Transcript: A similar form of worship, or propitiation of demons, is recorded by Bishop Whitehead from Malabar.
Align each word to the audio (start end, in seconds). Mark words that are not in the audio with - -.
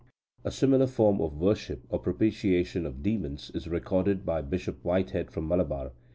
A 0.43 0.49
similar 0.49 0.87
form 0.87 1.21
of 1.21 1.37
worship, 1.37 1.83
or 1.89 1.99
propitiation 1.99 2.87
of 2.87 3.03
demons, 3.03 3.51
is 3.53 3.67
recorded 3.67 4.25
by 4.25 4.41
Bishop 4.41 4.83
Whitehead 4.83 5.29
from 5.29 5.47
Malabar. 5.47 5.91